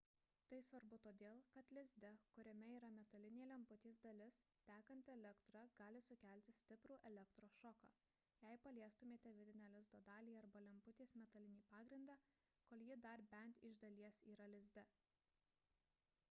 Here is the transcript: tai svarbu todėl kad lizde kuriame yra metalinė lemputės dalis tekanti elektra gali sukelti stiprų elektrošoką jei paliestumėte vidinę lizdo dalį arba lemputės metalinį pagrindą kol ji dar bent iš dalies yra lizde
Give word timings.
tai 0.51 0.57
svarbu 0.67 0.97
todėl 1.05 1.41
kad 1.55 1.73
lizde 1.77 2.09
kuriame 2.37 2.69
yra 2.77 2.87
metalinė 2.95 3.43
lemputės 3.49 3.99
dalis 4.05 4.39
tekanti 4.69 5.13
elektra 5.17 5.61
gali 5.83 6.01
sukelti 6.07 6.55
stiprų 6.61 6.97
elektrošoką 7.11 7.91
jei 8.47 8.57
paliestumėte 8.65 9.35
vidinę 9.43 9.71
lizdo 9.77 10.01
dalį 10.09 10.39
arba 10.45 10.65
lemputės 10.69 11.15
metalinį 11.23 11.63
pagrindą 11.77 12.17
kol 12.73 12.87
ji 12.89 13.01
dar 13.07 13.27
bent 13.37 13.65
iš 13.71 13.79
dalies 13.87 14.21
yra 14.35 14.49
lizde 14.59 14.89